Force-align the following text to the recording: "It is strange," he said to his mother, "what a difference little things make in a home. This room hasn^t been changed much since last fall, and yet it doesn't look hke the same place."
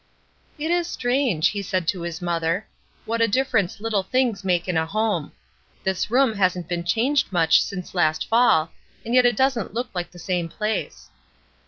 "It 0.57 0.71
is 0.71 0.87
strange," 0.87 1.49
he 1.49 1.61
said 1.61 1.87
to 1.89 2.01
his 2.01 2.23
mother, 2.23 2.65
"what 3.05 3.21
a 3.21 3.27
difference 3.27 3.79
little 3.79 4.01
things 4.01 4.43
make 4.43 4.67
in 4.67 4.75
a 4.75 4.83
home. 4.87 5.31
This 5.83 6.09
room 6.09 6.33
hasn^t 6.33 6.67
been 6.67 6.83
changed 6.83 7.31
much 7.31 7.61
since 7.61 7.93
last 7.93 8.27
fall, 8.27 8.71
and 9.05 9.13
yet 9.13 9.27
it 9.27 9.35
doesn't 9.37 9.75
look 9.75 9.93
hke 9.93 10.09
the 10.09 10.17
same 10.17 10.49
place." 10.49 11.11